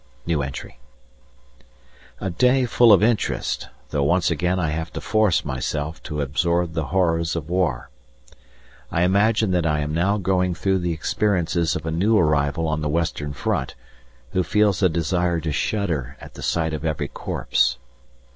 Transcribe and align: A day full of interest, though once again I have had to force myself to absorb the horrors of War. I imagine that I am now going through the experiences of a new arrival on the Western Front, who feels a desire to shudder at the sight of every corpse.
A 2.19 2.31
day 2.31 2.65
full 2.65 2.91
of 2.91 3.03
interest, 3.03 3.69
though 3.91 4.01
once 4.01 4.31
again 4.31 4.59
I 4.59 4.69
have 4.71 4.87
had 4.87 4.95
to 4.95 5.01
force 5.01 5.45
myself 5.45 6.01
to 6.01 6.21
absorb 6.21 6.73
the 6.73 6.85
horrors 6.85 7.35
of 7.35 7.51
War. 7.51 7.91
I 8.91 9.03
imagine 9.03 9.51
that 9.51 9.67
I 9.67 9.81
am 9.81 9.93
now 9.93 10.17
going 10.17 10.55
through 10.55 10.79
the 10.79 10.91
experiences 10.91 11.75
of 11.75 11.85
a 11.85 11.91
new 11.91 12.17
arrival 12.17 12.67
on 12.67 12.81
the 12.81 12.89
Western 12.89 13.31
Front, 13.33 13.75
who 14.31 14.41
feels 14.41 14.81
a 14.81 14.89
desire 14.89 15.39
to 15.41 15.51
shudder 15.51 16.17
at 16.19 16.33
the 16.33 16.41
sight 16.41 16.73
of 16.73 16.83
every 16.83 17.07
corpse. 17.07 17.77